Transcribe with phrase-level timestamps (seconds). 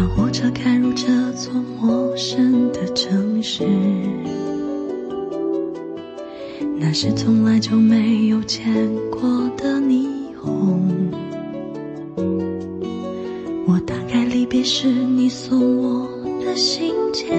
[0.00, 3.68] 当火车开入这座陌生的城市
[6.78, 8.72] 那是从来就没有见
[9.10, 9.20] 过
[9.58, 10.08] 的霓
[10.40, 11.12] 虹
[13.66, 16.08] 我打开离别时你送我
[16.42, 17.38] 的信件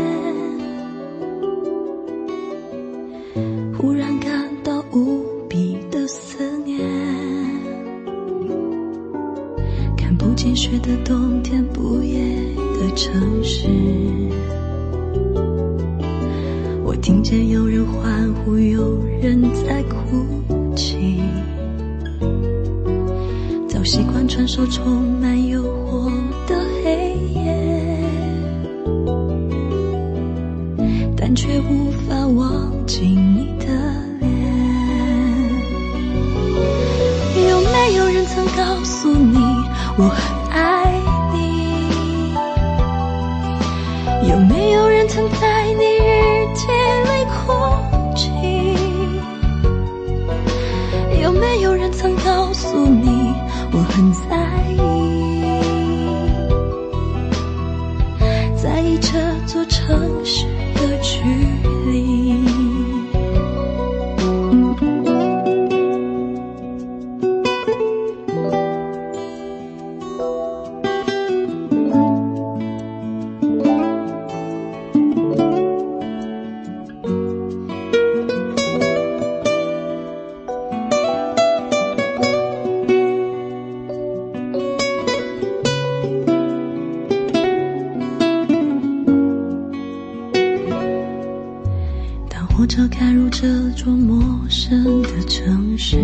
[94.83, 95.97] 的城市。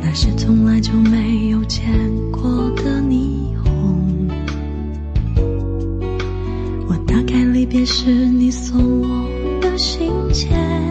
[0.00, 1.84] 那是从来就没有见
[2.30, 4.28] 过的霓虹。
[6.88, 9.28] 我打开离别时你送我
[9.60, 10.87] 的信件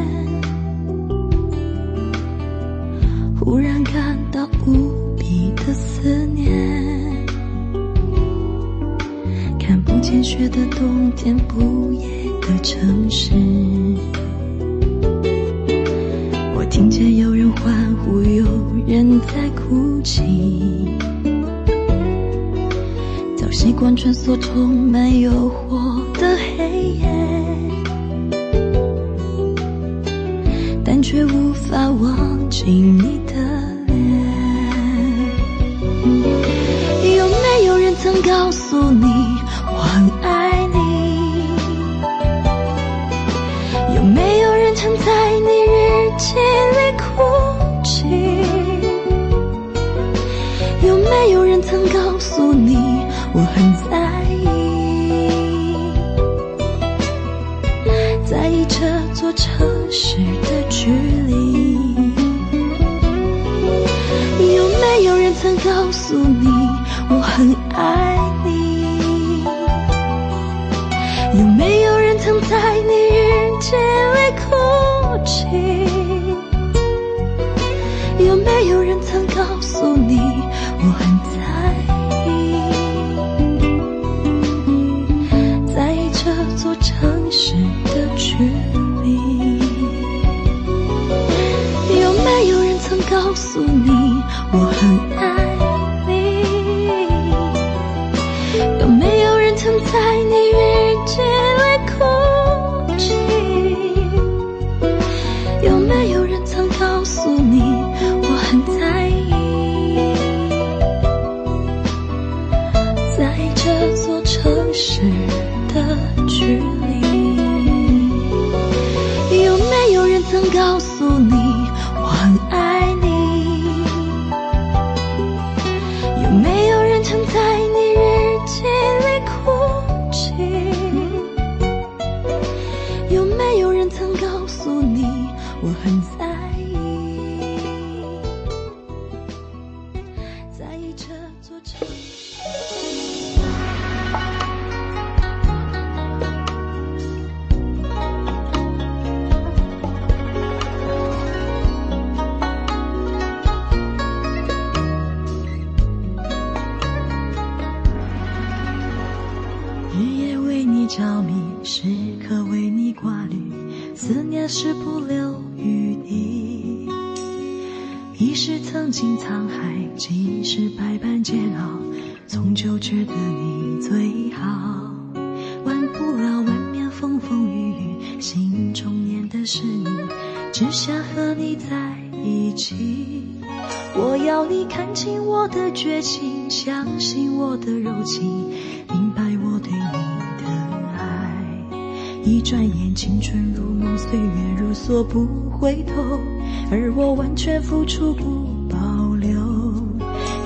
[196.70, 198.24] 而我完全付出不
[198.70, 198.78] 保
[199.16, 199.38] 留。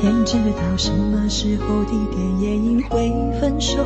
[0.01, 3.77] 天知道什么时候、地点、原因会分手，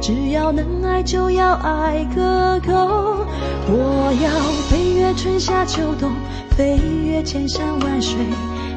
[0.00, 3.26] 只要能爱，就要爱个够。
[3.68, 4.30] 我要
[4.68, 6.10] 飞越春夏秋冬，
[6.50, 8.16] 飞越千山万水。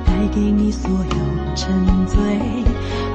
[0.05, 1.71] 带给你所有沉
[2.05, 2.17] 醉，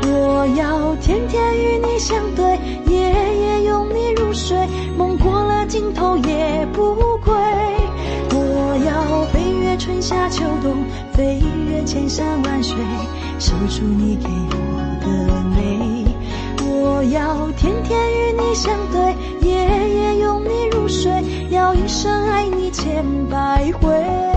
[0.03, 4.57] 我要天天与你相对，夜夜拥你入睡，
[4.97, 6.95] 梦过了尽头也不
[7.25, 7.35] 归。
[9.79, 11.41] 春夏秋冬，飞
[11.71, 12.77] 越千山万水，
[13.39, 16.05] 守住你给我的美。
[16.67, 19.55] 我要天天与你相对，夜
[19.95, 24.28] 夜拥你入睡，要一生爱你千百回。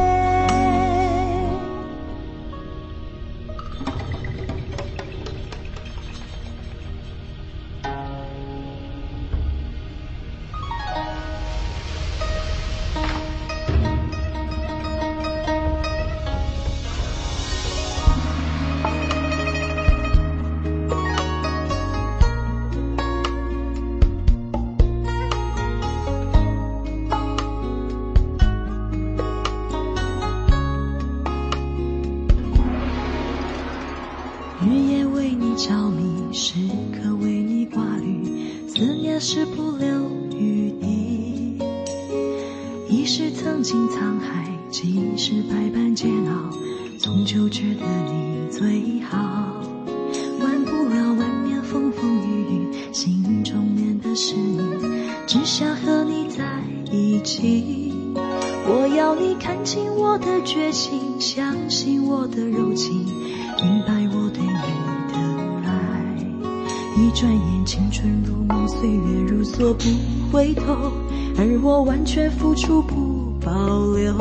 [72.39, 73.51] 付出不保
[73.95, 74.13] 留，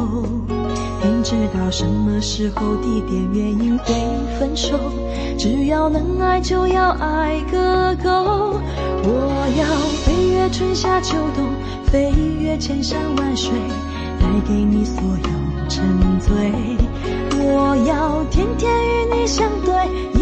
[1.00, 3.94] 天知道什么时候、地点、原因会
[4.38, 4.78] 分手。
[5.38, 8.60] 只要能爱，就要爱个够。
[9.02, 9.64] 我要
[10.04, 11.46] 飞越春夏秋冬，
[11.86, 13.52] 飞越千山万水，
[14.20, 15.82] 带给你所有沉
[16.20, 16.34] 醉。
[17.42, 19.72] 我要天天与你相对，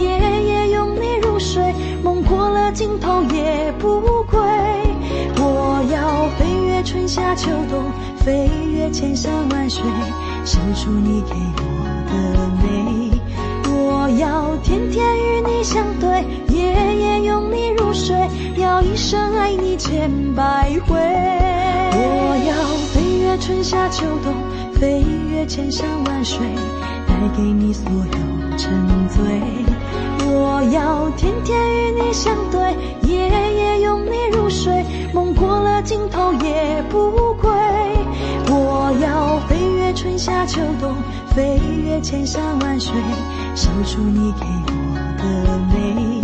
[0.01, 1.75] 夜夜拥你入睡，
[2.05, 4.01] 梦过了尽头也不
[4.31, 4.39] 归。
[5.91, 7.85] 要飞越春夏秋冬，
[8.19, 9.83] 飞越千山万水，
[10.45, 11.65] 守住你给我
[12.11, 13.19] 的美。
[13.71, 18.17] 我要天天与你相对，夜夜拥你入睡，
[18.57, 20.99] 要一生爱你千百回。
[21.93, 22.53] 我要
[22.93, 24.35] 飞越春夏秋冬，
[24.75, 25.03] 飞
[25.33, 26.39] 越千山万水，
[27.07, 29.25] 带给你所有沉醉。
[30.31, 32.77] 我要天天与你相对，
[33.09, 37.51] 夜夜拥你入睡，梦过了尽头也不归。
[38.51, 40.95] 我要飞越春夏秋冬，
[41.35, 42.93] 飞越千山万水，
[43.55, 46.21] 守住你给我的美。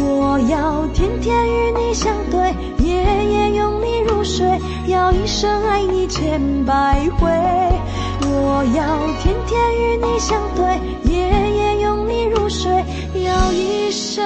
[0.00, 7.28] 我要天天与你相对，夜夜拥你入睡，要一生爱你千百回。
[8.30, 12.72] 我要天天与你相对，夜夜拥你入睡，
[13.14, 14.24] 要一生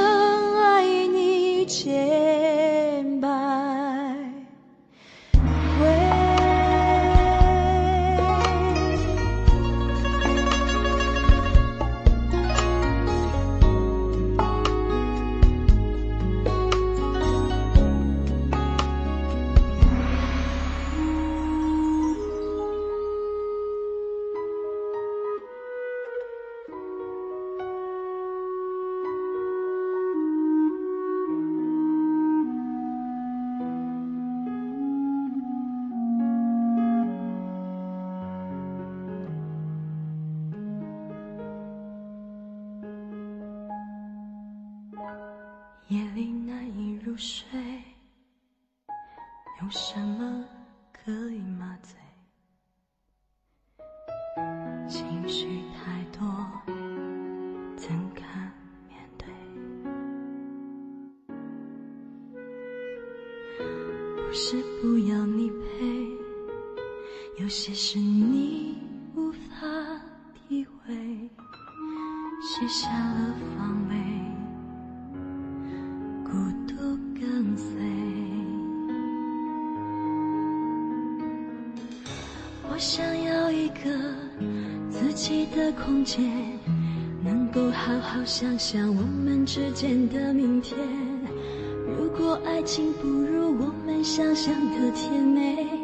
[49.72, 50.11] 什想。
[88.42, 90.76] 想想我们之间的明天
[91.96, 95.81] 如果爱情不如我们想象的甜美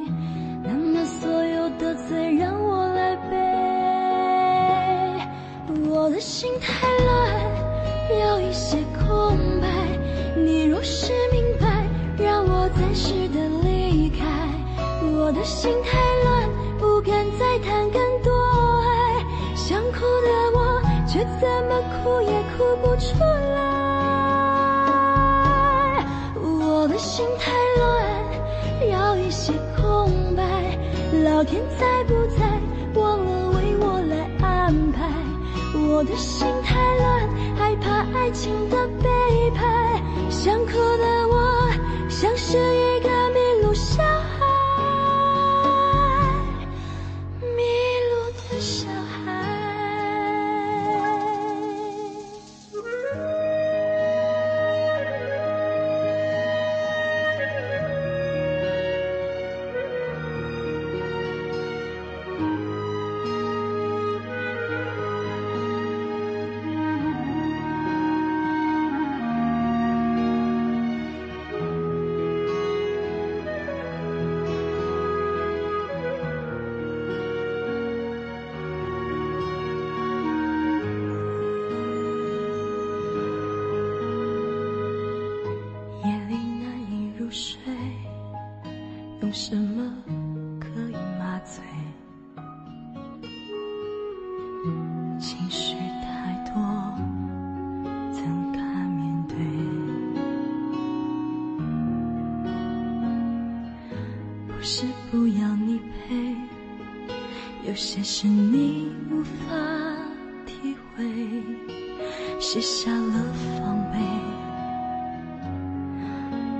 [112.50, 113.12] 卸下了
[113.60, 113.98] 防备，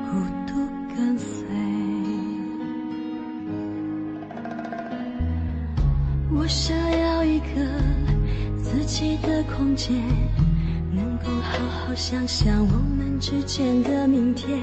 [0.04, 0.52] 孤独
[0.94, 1.46] 跟随。
[6.30, 7.46] 我想要一个
[8.62, 9.96] 自己的空间，
[10.92, 14.58] 能够好好想想我们之间的明天。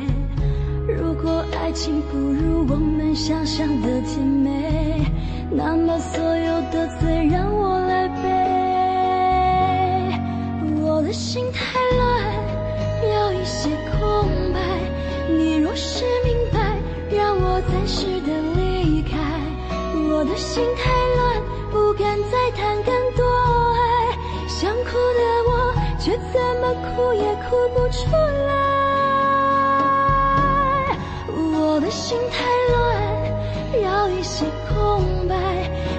[0.88, 5.03] 如果爱情不如我们想象的甜美，
[5.50, 7.44] 那么所有的罪让。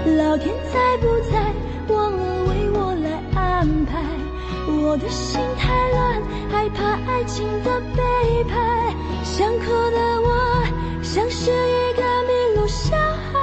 [0.06, 1.52] 老天在不在，
[1.88, 4.00] 忘了为我来安排，
[4.68, 8.94] 我的心太乱，害怕爱情的背叛，
[9.24, 10.64] 想哭的我
[11.02, 13.35] 像是一个迷路小孩。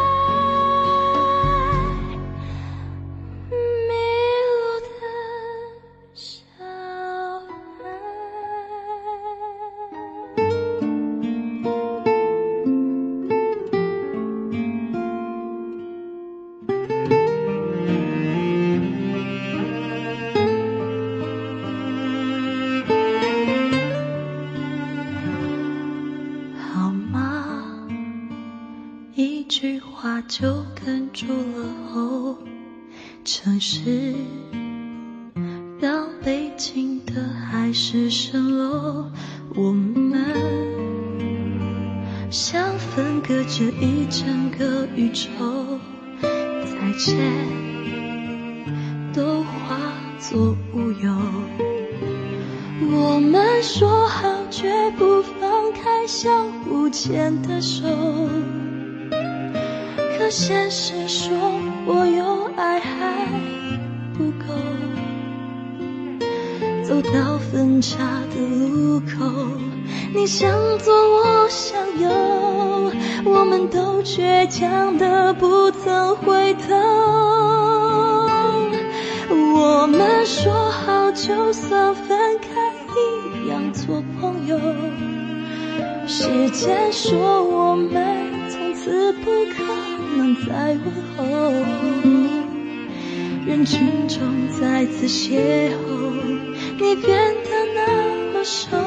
[98.44, 98.78] 手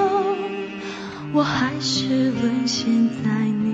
[1.32, 3.65] 我还是沦陷在你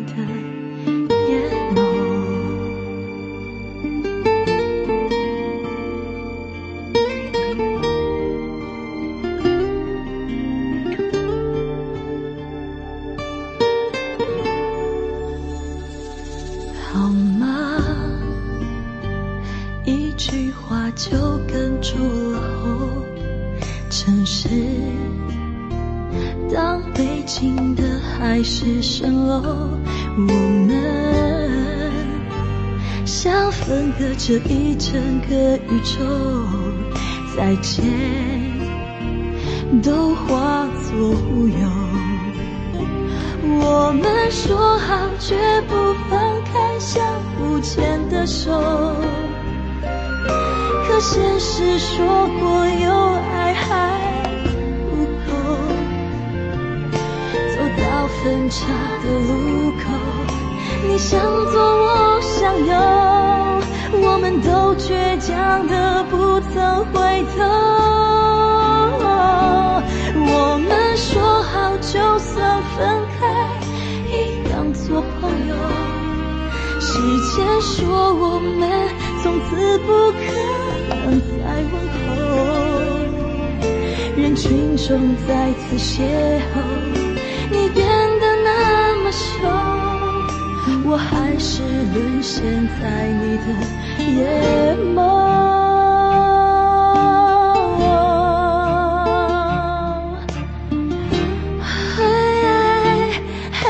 [34.25, 35.99] 这一整个宇宙，
[37.37, 37.83] 再见
[39.83, 41.55] 都化作乌有。
[43.43, 45.75] 我们说好绝不
[46.09, 48.53] 放开相互牵的手，
[50.87, 52.95] 可现实说过有
[53.35, 53.99] 爱还
[54.89, 55.33] 不够。
[57.57, 58.63] 走到分岔
[59.03, 59.83] 的路口，
[60.87, 62.73] 你向左我向右，
[63.95, 67.45] 我们都倔强的不曾回头。
[70.15, 72.79] 我们说好，就算分
[73.19, 73.21] 开，
[74.09, 74.11] 亦
[74.51, 75.53] 当做朋友。
[76.81, 76.99] 时
[77.35, 78.61] 间说我们
[79.23, 80.19] 从此不可
[80.89, 81.33] 能再
[81.71, 82.01] 问候。
[84.17, 86.01] 人群中再次邂
[86.39, 86.61] 逅，
[87.51, 87.87] 你变
[88.21, 88.49] 得那
[89.03, 89.23] 么瘦，
[90.85, 91.63] 我还是
[91.95, 92.43] 沦陷
[92.81, 93.45] 在你的
[94.17, 95.01] 眼眸。
[101.61, 102.05] 嘿
[103.61, 103.63] 嘿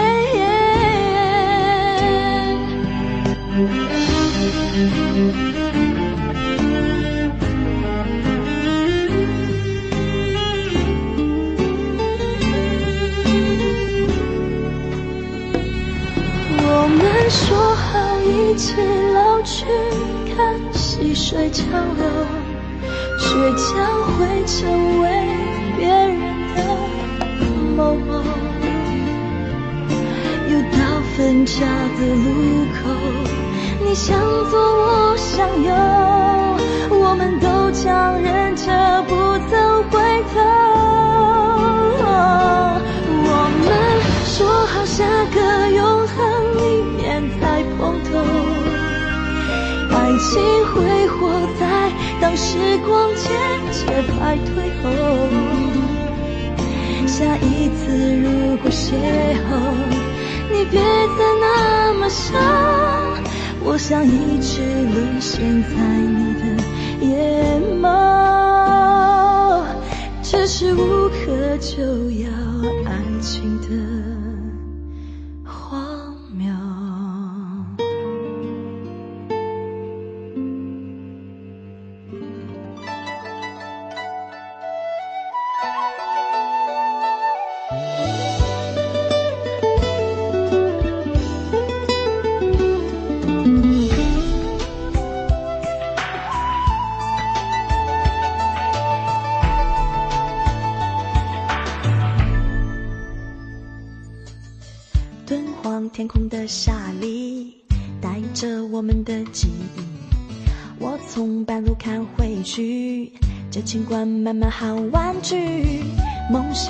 [16.64, 18.74] 我们说好一起，
[21.14, 22.04] 细水长流，
[23.18, 23.70] 却将
[24.16, 25.04] 会成为
[25.76, 26.16] 别人
[26.54, 26.58] 的
[27.76, 28.10] 某某。
[30.48, 30.78] 又到
[31.14, 31.60] 分岔
[31.98, 32.88] 的路口，
[33.84, 34.18] 你向
[34.50, 35.70] 左，我向右，
[36.98, 39.12] 我们都强忍着不
[39.50, 40.00] 曾回
[40.32, 40.40] 头。
[43.24, 43.28] 我
[43.60, 43.68] 们
[44.24, 45.36] 说好下个
[45.76, 46.16] 永恒
[46.56, 46.60] 里
[46.96, 48.10] 面再碰头，
[50.12, 53.32] 爱情挥霍在当时光渐
[53.72, 54.90] 渐败退后。
[57.06, 57.80] 下一次
[58.16, 58.92] 如果邂逅，
[60.52, 62.38] 你别再那么伤，
[63.64, 64.60] 我想一直
[64.92, 66.44] 沦陷在你的
[67.06, 69.64] 眼眸，
[70.22, 71.80] 只是无可救
[72.20, 72.28] 药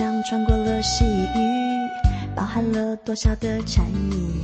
[0.03, 1.89] 像穿过了细雨，
[2.35, 4.43] 包含了多少的禅意？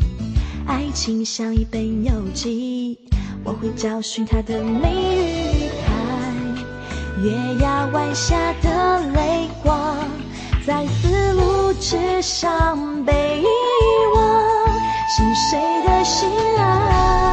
[0.68, 2.97] 爱情像一本游记，
[3.42, 9.99] 我会找寻它的谜语看月牙湾下的泪光，
[10.64, 13.44] 在丝路之上被遗
[14.14, 14.44] 忘。
[15.09, 17.28] 是谁的心啊，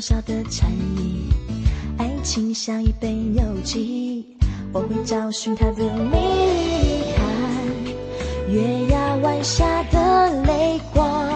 [0.00, 1.28] 小小的蝉鸣，
[1.98, 4.24] 爱情像一本游记，
[4.72, 7.12] 我会找寻它的秘密。
[7.14, 7.26] 看
[8.48, 11.28] 月牙湾下的泪光，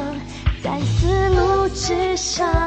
[0.63, 2.64] 在丝路之上。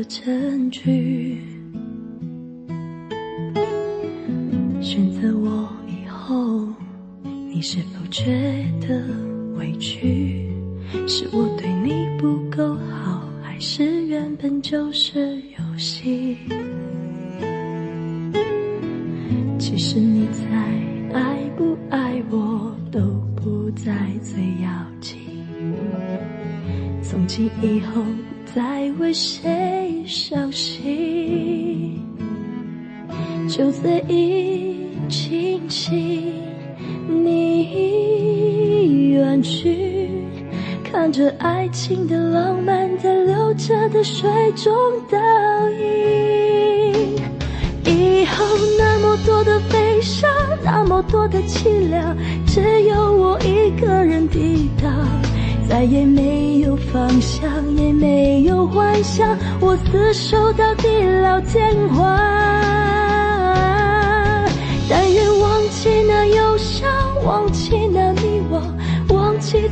[0.00, 1.09] 的证据。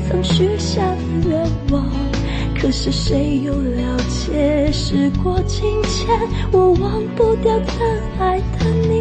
[0.09, 1.87] 曾许下的愿望，
[2.61, 4.73] 可是谁又了解？
[4.73, 6.09] 时过境迁，
[6.51, 7.87] 我忘不掉曾
[8.19, 8.98] 爱的你。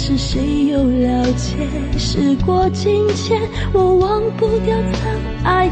[0.00, 1.56] 是谁又了解？
[1.98, 5.10] 时过境迁，我忘不掉曾
[5.42, 5.68] 爱。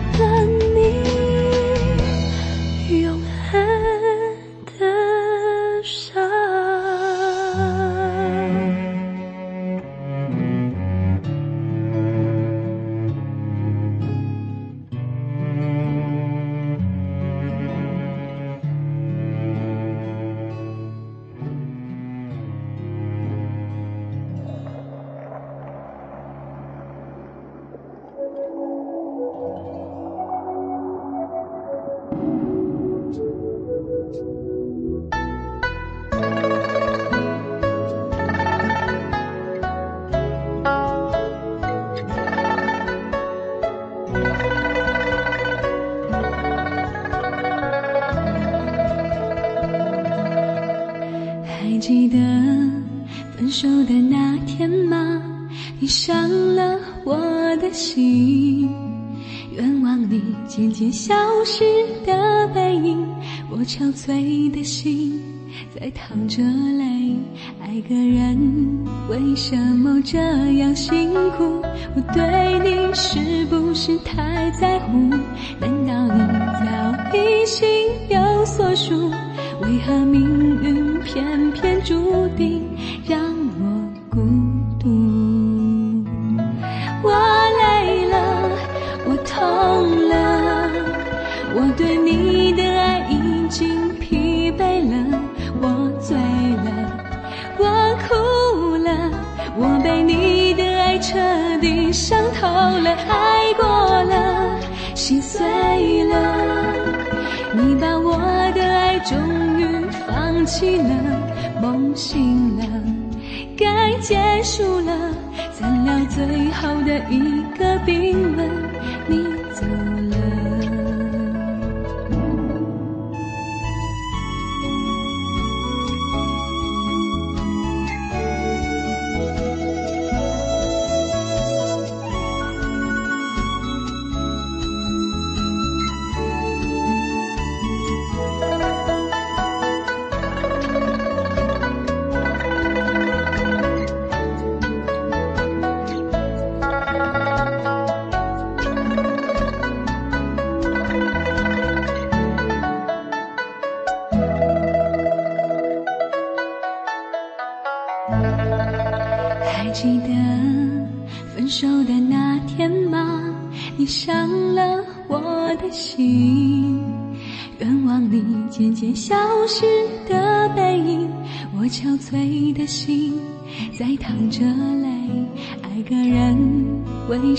[65.78, 67.16] 在淌着泪
[67.60, 70.18] 爱个人为什么这
[70.54, 71.62] 样辛苦？
[71.94, 75.10] 我对你是不是太在乎？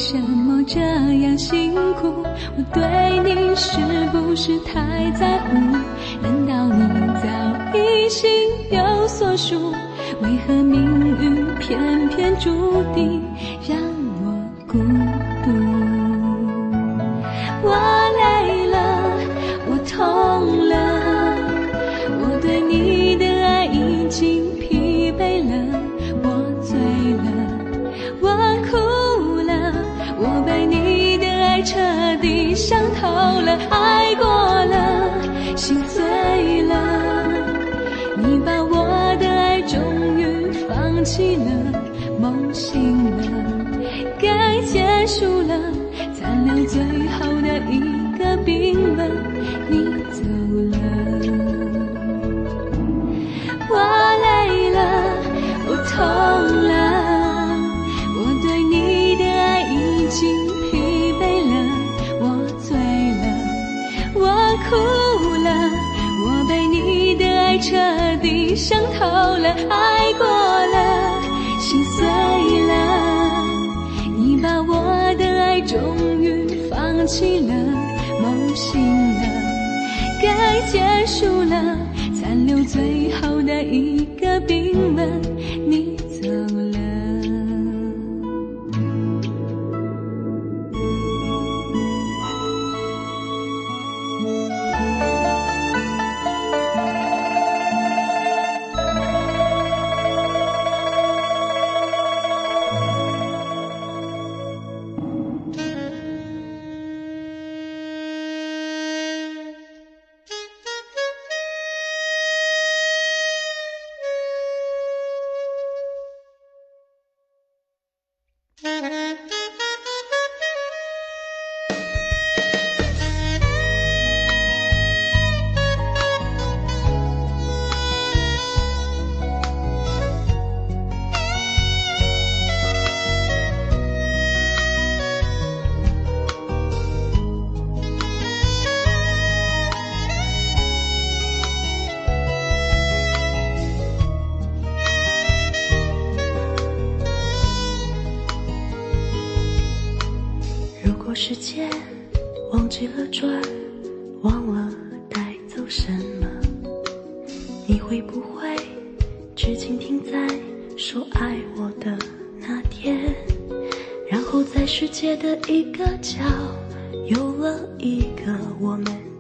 [0.08, 2.24] 为什么这样辛苦？
[2.56, 3.78] 我对你是
[4.14, 5.58] 不是太在乎？
[6.22, 6.80] 难道你
[7.22, 8.30] 早已心
[8.72, 9.74] 有所属？
[10.22, 10.82] 为何命
[11.22, 12.50] 运偏偏注
[12.96, 13.22] 定？
[68.68, 71.22] 伤透了，爱过了，
[71.58, 72.06] 心碎
[72.68, 72.74] 了，
[74.18, 77.54] 你把我的爱终于放弃了，
[78.22, 78.82] 梦醒
[79.14, 79.24] 了，
[80.22, 81.78] 该结束了，
[82.14, 85.37] 残留最后的一个冰冷。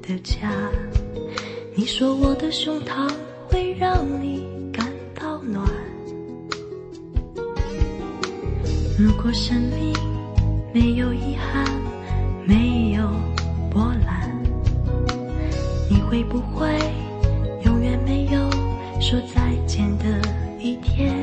[0.08, 0.50] 的家？
[1.76, 3.12] 你说我的胸膛
[3.50, 5.68] 会让你感到暖。
[8.98, 9.94] 如果生命
[10.74, 11.66] 没有遗憾，
[12.46, 13.04] 没有
[13.70, 14.32] 波澜，
[15.90, 16.70] 你会不会
[17.66, 18.50] 永远没有
[19.02, 20.22] 说再见的
[20.58, 21.14] 一天？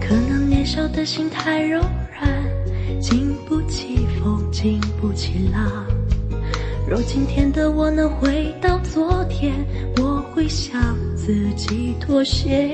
[0.00, 1.80] 可能年少的心太柔
[2.12, 5.89] 软，经不起风，经不起浪。
[6.90, 9.54] 若今天的我能回到昨天，
[9.98, 12.68] 我会向自己妥协。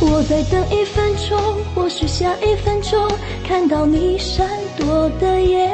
[0.00, 1.38] 我在等一分钟，
[1.72, 3.08] 或许下一分钟
[3.46, 4.44] 看到你闪
[4.76, 5.70] 躲的眼，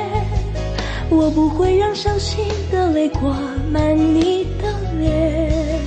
[1.09, 3.35] 我不会让伤心的泪挂
[3.73, 5.81] 满你的脸。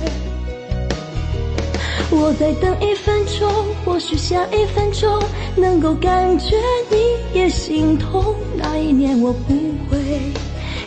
[2.10, 3.48] 我在等一分钟，
[3.84, 5.22] 或许下一分钟
[5.54, 6.56] 能够感觉
[6.90, 8.34] 你也心痛。
[8.56, 9.52] 那一年我不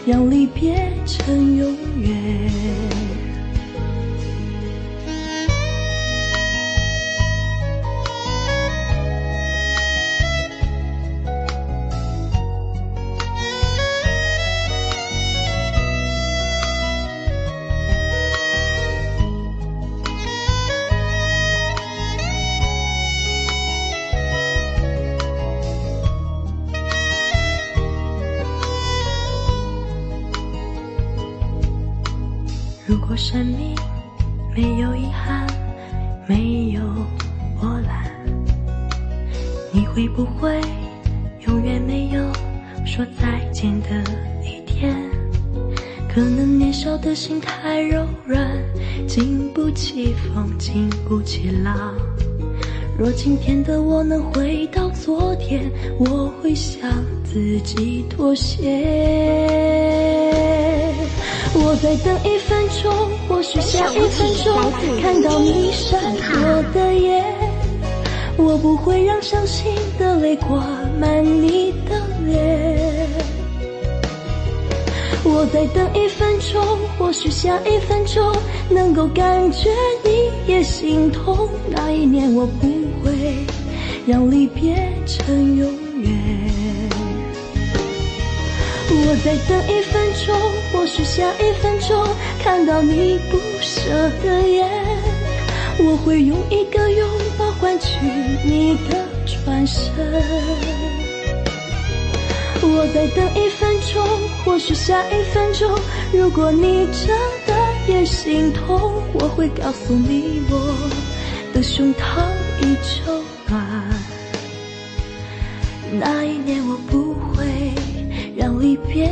[0.05, 2.68] 让离别成永远。
[51.41, 51.95] 起浪。
[52.97, 56.91] 若今天的我能回到昨天，我会向
[57.23, 58.67] 自己妥协。
[61.53, 62.93] 我在等一分钟，
[63.27, 64.53] 或许下一分钟
[65.01, 67.23] 看到你闪躲的眼，
[68.37, 70.61] 我不会让伤心的泪挂
[70.99, 73.07] 满你的脸。
[75.23, 76.61] 我在等一分钟，
[76.97, 78.35] 或许下一分钟
[78.69, 79.69] 能够感觉
[80.03, 80.08] 你
[80.47, 81.49] 也心痛。
[81.69, 82.67] 那一年我不
[83.03, 83.45] 会
[84.05, 85.67] 让离别成永
[86.01, 86.09] 远。
[88.91, 90.35] 我在等一分钟，
[90.71, 92.07] 或许下一分钟
[92.43, 93.91] 看到你不舍
[94.23, 94.67] 的眼，
[95.77, 97.07] 我会用一个拥
[97.37, 97.97] 抱换取
[98.43, 99.83] 你的转身。
[102.61, 104.05] 我在等一分钟，
[104.43, 105.69] 或许下一分钟，
[106.11, 107.15] 如果你真
[107.47, 107.48] 的
[107.89, 110.75] 点心痛，我会告诉你我
[111.55, 112.29] 的胸膛
[112.61, 113.65] 依旧暖。
[115.99, 117.73] 那一年我不会。
[118.39, 119.05] 让离别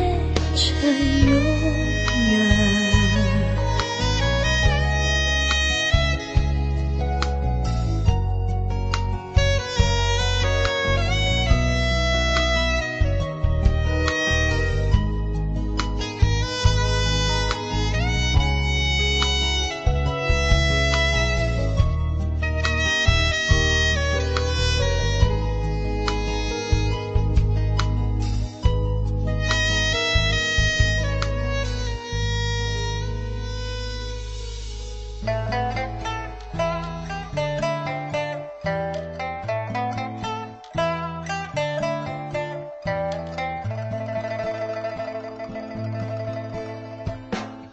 [0.55, 0.89] 成
[1.29, 1.86] 永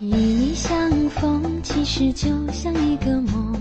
[0.05, 3.57] 与你相逢其实就像一个梦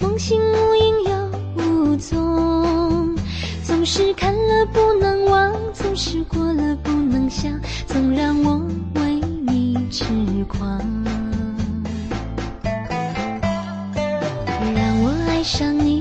[0.00, 3.16] 梦醒无影又无踪。
[3.62, 8.58] 总是看了不能忘总是过了不能想总让我
[8.96, 10.04] 为你痴
[10.46, 10.78] 狂。
[14.74, 15.91] 让我爱上你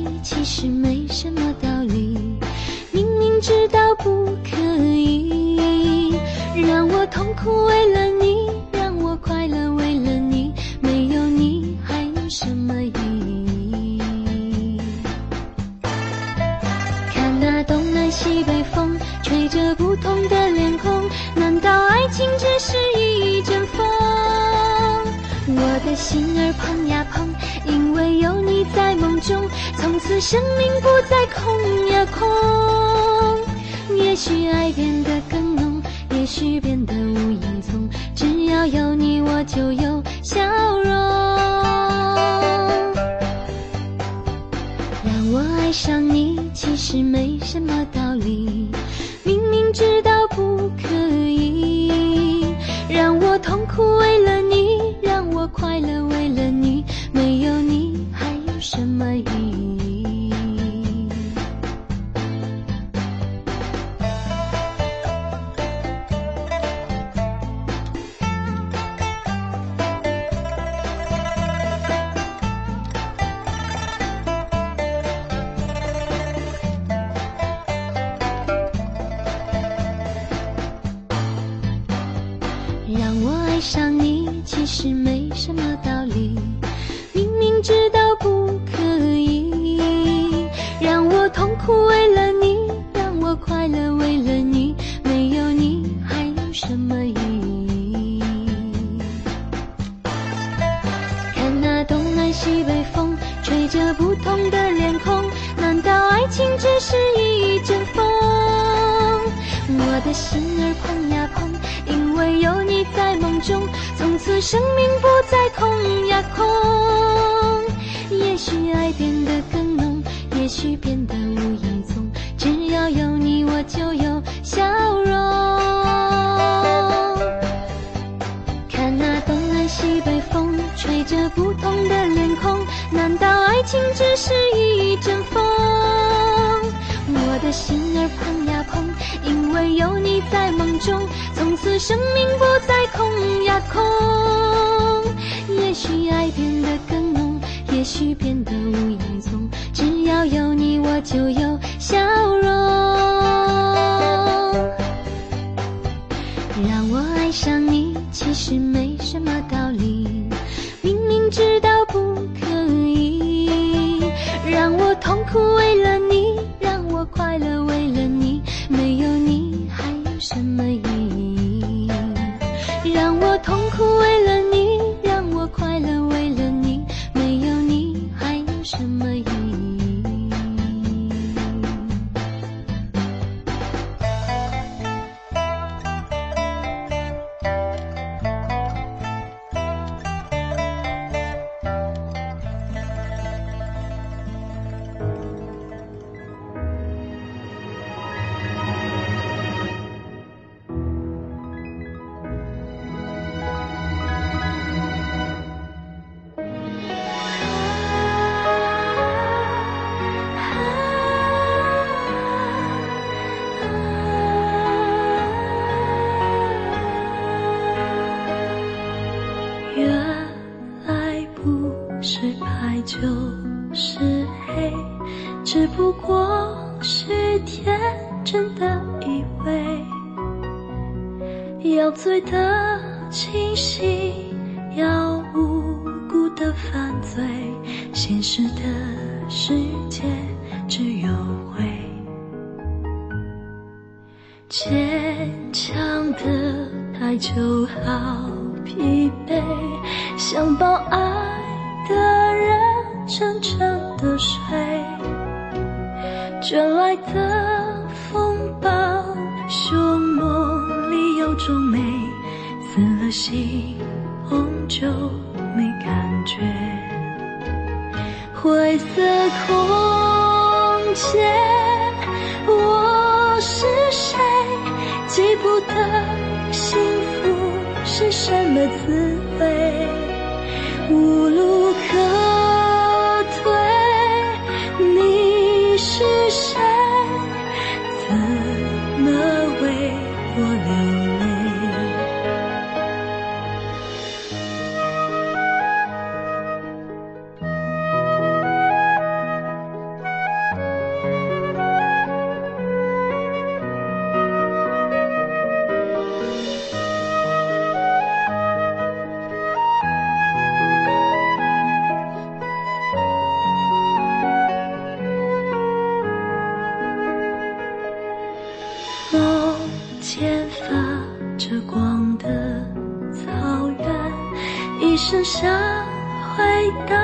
[325.03, 325.83] 剩下
[326.21, 326.95] 回到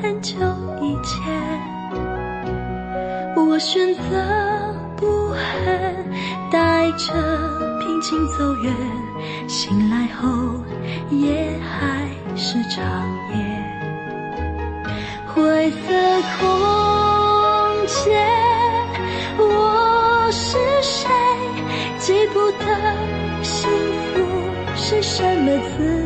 [0.00, 0.34] 很久
[0.80, 1.22] 以前。
[3.36, 4.00] 我选择
[4.96, 5.94] 不恨，
[6.50, 7.12] 带着
[7.80, 8.74] 平静走远。
[9.46, 10.26] 醒来后，
[11.10, 12.82] 夜还是长
[13.34, 13.36] 夜。
[15.26, 15.78] 灰色
[16.38, 16.48] 空
[17.86, 18.26] 间，
[19.36, 21.10] 我是谁？
[21.98, 22.64] 记不得
[23.42, 23.68] 幸
[24.14, 24.14] 福
[24.74, 26.03] 是什么滋味。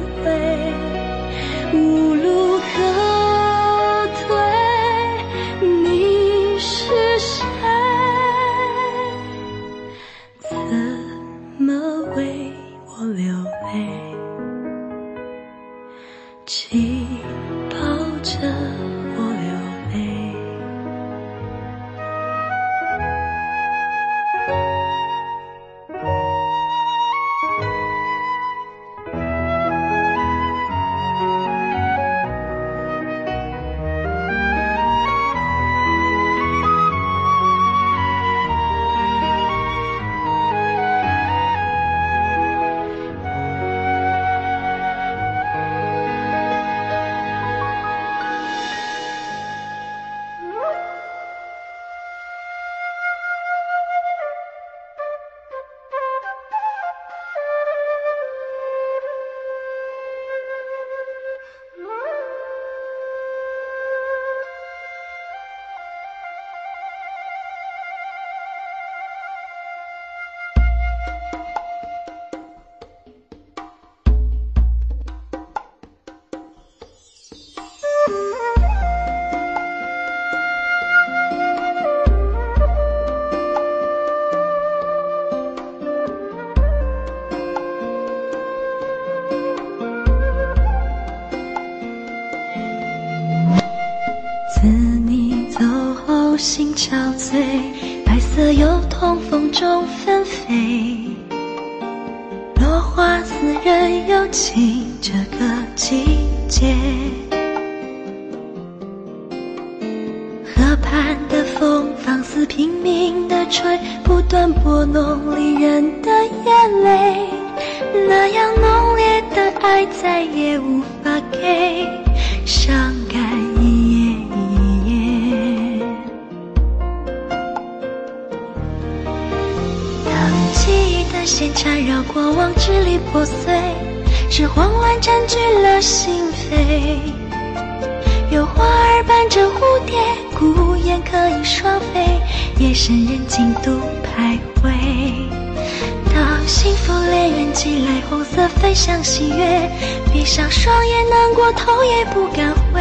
[151.99, 152.80] 也不敢回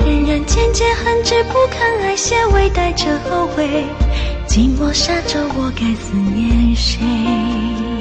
[0.00, 3.84] 仍然渐渐恨之不肯爱谢微带着后悔。
[4.48, 7.91] 寂寞沙洲我该思念谁？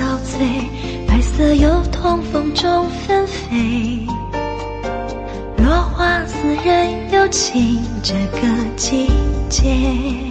[0.00, 4.06] 憔悴，白色油桐风中纷飞，
[5.58, 8.40] 落花似人有情，这个
[8.76, 9.08] 季
[9.50, 10.29] 节。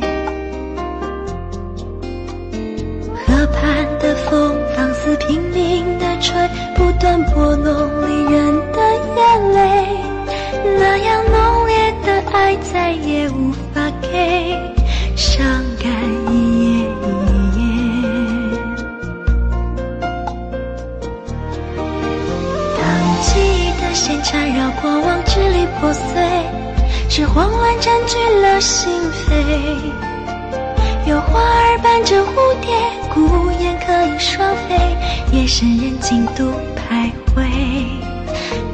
[36.10, 37.46] 深人静独徘徊。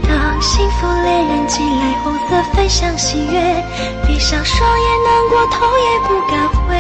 [0.08, 3.62] 当幸福恋人寄来红色分享喜悦，
[4.08, 6.78] 闭上双眼难过头也不敢回。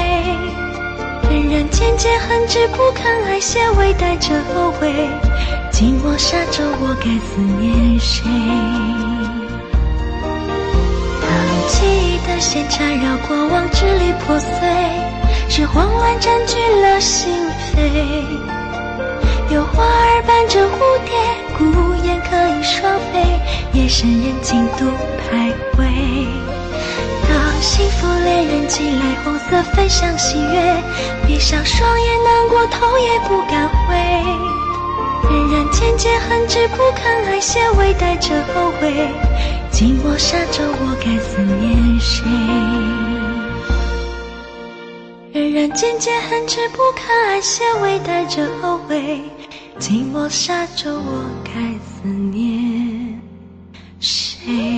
[1.29, 4.93] 人人渐渐恨之不肯爱，些微带着后悔。
[5.73, 8.23] 寂寞沙洲，我该思念谁？
[11.19, 11.27] 当
[11.67, 14.49] 记忆的线缠绕过往，支离破碎，
[15.49, 17.33] 是慌乱占据了心
[17.73, 18.54] 扉。
[19.49, 21.13] 有花儿伴着蝴蝶，
[21.57, 21.63] 孤
[22.03, 23.39] 雁可以双飞，
[23.73, 24.85] 夜深人静独
[25.29, 25.85] 徘徊。
[27.27, 30.83] 当幸福恋人寄来红色分享喜悦，
[31.27, 33.95] 闭上双眼难过头也不敢回。
[35.29, 39.09] 仍然渐渐恨之不堪，爱些微带着后悔。
[39.71, 42.23] 寂寞沙洲，我该思念谁？
[45.33, 49.21] 仍然渐渐恨之不堪，爱些微带着后悔。
[49.77, 53.19] 寂寞沙洲，我该思念
[53.99, 54.74] 谁？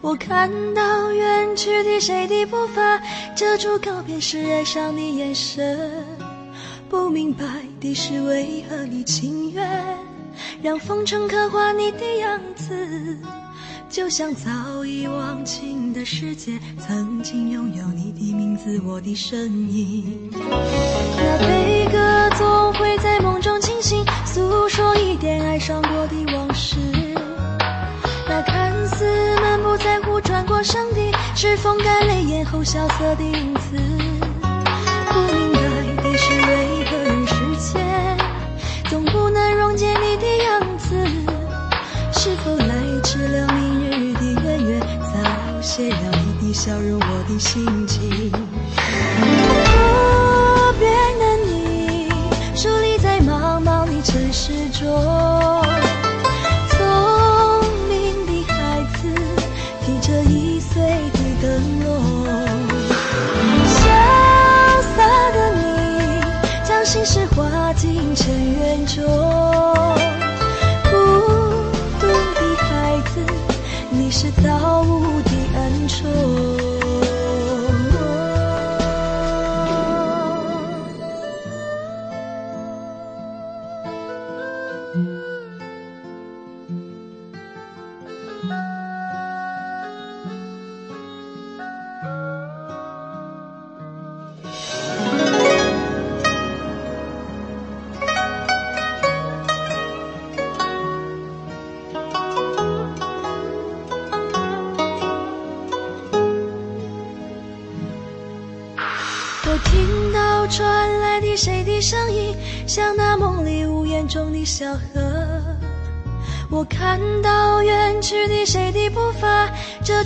[0.00, 3.00] 我看到远去的谁的步伐，
[3.34, 6.04] 遮住告别时哀伤的眼神。
[6.88, 7.44] 不明白
[7.80, 9.84] 的是为何你情愿
[10.62, 13.18] 让风尘刻画你的样子，
[13.88, 20.30] 就像早已忘情的世界，曾经拥有你的名字，我的身影。
[20.32, 24.04] 那悲歌总会在梦中惊醒。
[24.24, 26.45] 诉说一点爱上过的往
[29.76, 33.76] 不在乎转过身的，是风干泪眼后萧瑟的影子。
[35.12, 37.34] 不明白的是为何人世
[37.74, 38.16] 间
[38.88, 40.96] 总不能溶解你的样子？
[42.10, 42.74] 是否来
[43.04, 44.80] 迟了明日的圆月，
[45.12, 45.98] 早谢了
[46.40, 48.32] 你的笑容，我的心情。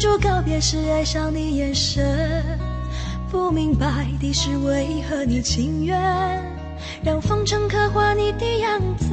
[0.00, 2.58] 住告别时哀伤的眼神。
[3.30, 5.94] 不明白的是为何你情愿
[7.04, 9.06] 让风尘刻画你的样子，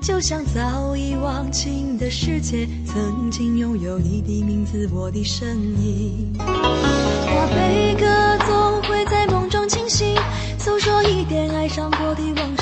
[0.00, 6.32] 就像早已忘情的世界，曾经拥有你的名字，我的身影。
[6.38, 8.06] 那悲歌
[8.46, 10.16] 总会在梦中惊醒。
[10.58, 12.56] 诉说一点爱上过的往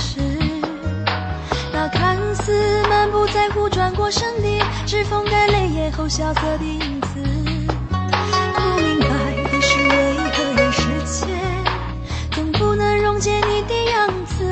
[1.88, 7.20] 看似满不在乎转过身的，是风干泪眼后萧瑟的影子。
[7.90, 9.06] 不明白
[9.50, 11.38] 的是为何人世间
[12.32, 14.44] 总不能溶解你的样子？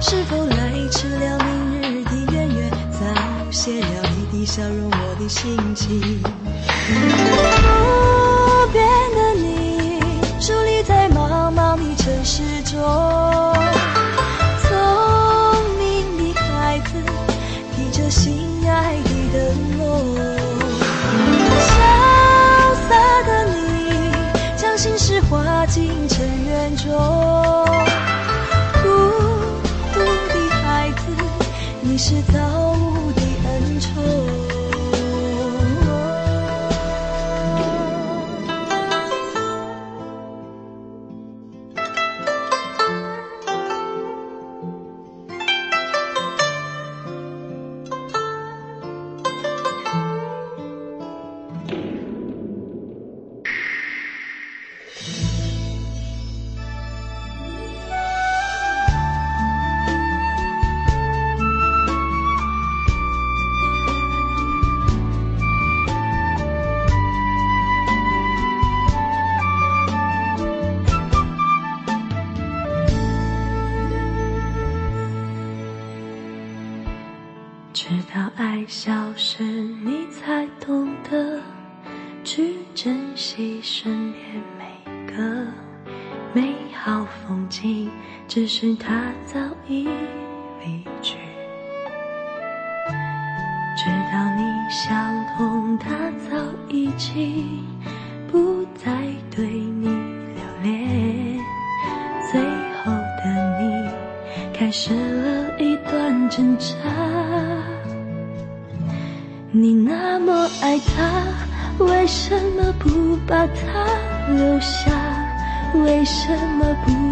[0.00, 3.00] 是否来迟了明日的圆圆，早
[3.50, 6.20] 谢了你的笑容，我的心情。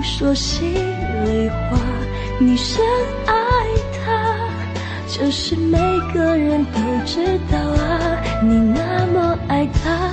[0.03, 1.79] 说心里话？
[2.41, 2.85] 你深
[3.27, 3.35] 爱
[4.05, 4.49] 他，
[5.09, 5.79] 这是每
[6.15, 8.23] 个人都知道啊。
[8.43, 10.11] 你那么爱他，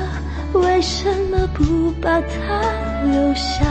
[0.60, 2.62] 为什么不把他
[3.12, 3.64] 留下？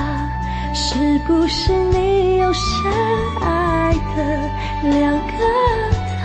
[0.73, 2.93] 是不是你有深
[3.41, 5.33] 爱的两个
[6.23, 6.25] 他？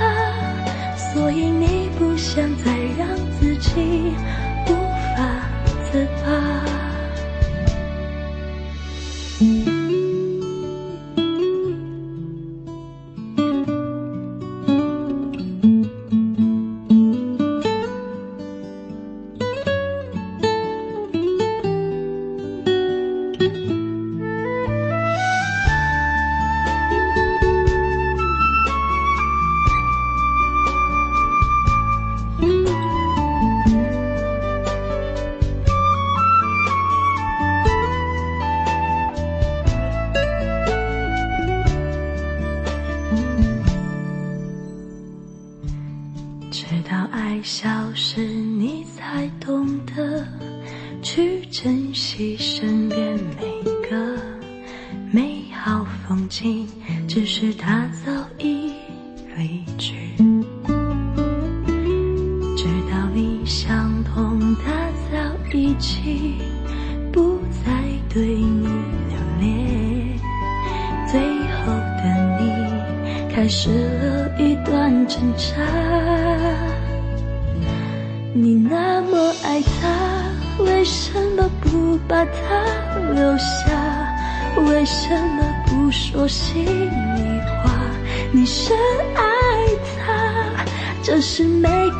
[0.96, 3.08] 所以你不想再让
[3.40, 4.14] 自己
[4.68, 4.74] 无
[5.16, 5.24] 法
[5.92, 6.59] 自拔。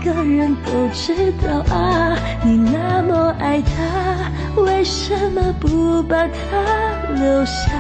[0.10, 7.72] 的人都知道啊，你那么爱他，为什么不把他留下？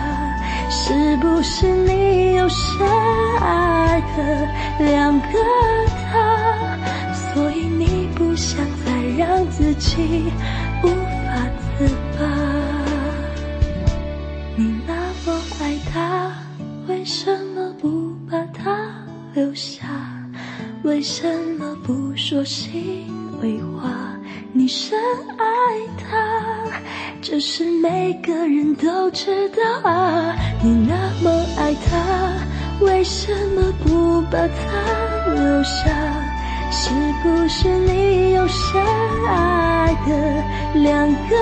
[0.70, 2.88] 是不是你有深
[3.42, 4.48] 爱的
[4.86, 5.28] 两个
[6.12, 6.78] 他？
[7.34, 10.32] 所以你不想再让自己
[10.84, 12.26] 无法自拔？
[14.56, 14.94] 你那
[15.26, 16.32] 么爱他，
[16.88, 18.78] 为什么不把他
[19.34, 19.79] 留下？
[20.84, 21.28] 为什
[21.58, 23.06] 么不说心？
[23.42, 23.90] 里话，
[24.52, 25.00] 你深
[25.38, 25.46] 爱
[25.98, 26.18] 他，
[27.22, 30.36] 这是每个人都知道啊。
[30.62, 35.90] 你那么爱他，为什么不把他留下？
[36.72, 36.92] 是
[37.24, 38.82] 不是你有深
[39.28, 41.36] 爱的两个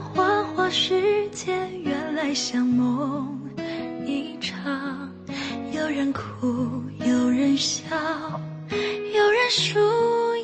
[0.00, 1.52] 花花世界，
[1.82, 3.38] 原来像梦
[4.06, 5.10] 一场。
[5.72, 7.84] 有人哭，有人笑，
[8.70, 9.78] 有人输，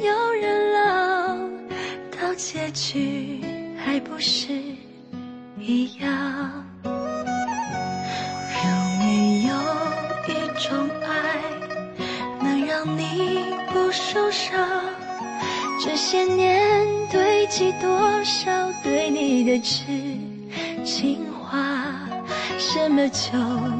[0.03, 1.37] 有人老，
[2.11, 3.41] 到结局
[3.77, 4.53] 还不是
[5.59, 6.65] 一样？
[6.85, 6.91] 有
[8.99, 9.53] 没有
[10.29, 11.43] 一种爱，
[12.41, 14.55] 能让你不受伤？
[15.83, 18.64] 这些年堆积多少
[19.15, 19.85] 你的痴
[20.85, 21.57] 情话？
[22.59, 23.31] 什么酒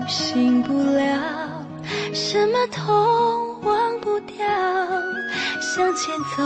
[0.07, 1.67] 醒不了，
[2.13, 4.47] 什么痛忘不掉，
[5.61, 6.45] 向前走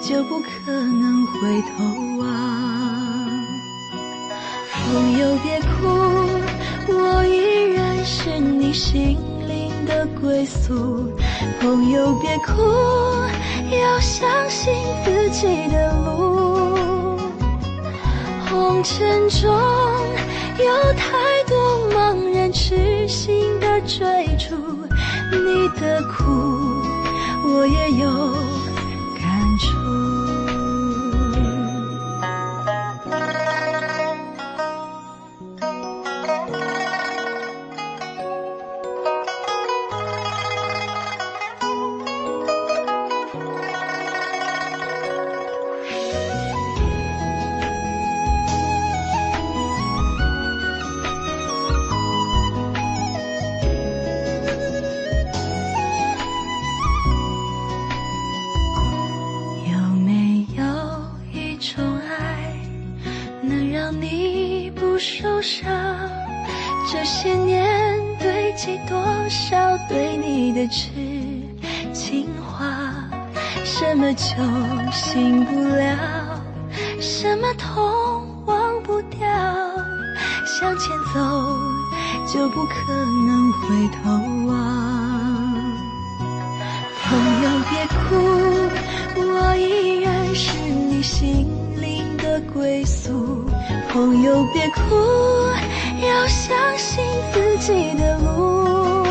[0.00, 1.84] 就不可能回头
[2.18, 2.26] 望。
[4.72, 5.86] 朋友别哭，
[6.88, 11.12] 我依然是你心灵的归宿。
[11.60, 12.62] 朋友别哭，
[13.70, 14.72] 要相信
[15.04, 16.71] 自己的路。
[18.52, 19.50] 红尘中。
[20.58, 24.54] 有太多茫然痴心的追逐，
[25.32, 26.22] 你的苦
[27.48, 28.06] 我也有
[70.68, 70.90] 痴
[71.92, 72.64] 情话，
[73.64, 74.34] 什么酒
[74.92, 76.40] 醒不了，
[77.00, 79.28] 什么痛忘不掉，
[80.46, 81.20] 向前走
[82.26, 84.10] 就不可能回头
[84.46, 84.52] 望。
[87.04, 88.00] 朋友别哭，
[89.16, 91.46] 我依然是你心
[91.80, 93.44] 灵的归宿。
[93.90, 94.80] 朋友别哭，
[96.06, 99.01] 要相信自己的路。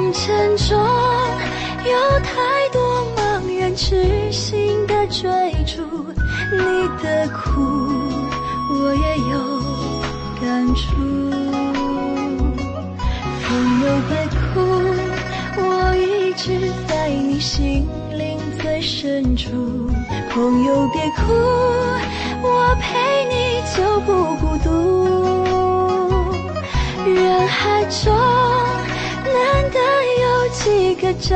[0.00, 0.78] 红尘中
[1.84, 2.32] 有太
[2.72, 3.20] 多茫
[3.60, 5.82] 然痴心的追逐，
[6.50, 7.60] 你的苦
[8.70, 9.60] 我也有
[10.40, 10.80] 感触。
[13.44, 13.50] 朋
[13.82, 14.56] 友别哭，
[15.58, 19.50] 我一直在你心灵最深处。
[20.32, 21.34] 朋友别哭，
[22.42, 22.88] 我陪
[23.28, 24.66] 你就不孤独。
[27.04, 28.10] 人海中。
[29.40, 29.78] 难得
[30.20, 31.32] 有几个真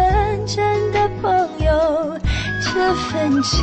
[0.47, 1.33] 正的朋
[1.65, 1.73] 友，
[2.63, 3.63] 这份情，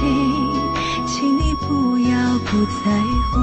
[1.05, 2.15] 请你不要
[2.47, 2.81] 不在
[3.29, 3.39] 乎。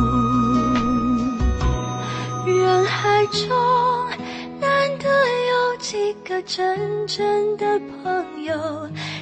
[2.50, 3.46] 人海中
[4.60, 4.68] 难
[4.98, 8.56] 得有几个真正的朋友，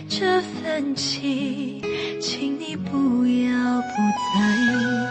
[0.08, 1.82] 这份情，
[2.22, 3.92] 请你不要不
[4.32, 4.36] 在
[4.72, 5.05] 乎。